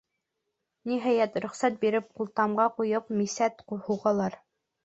[0.91, 4.43] Ниһайәт, рөхсәт биреп, ҡултамға ҡуйып, мисәт һуғалар.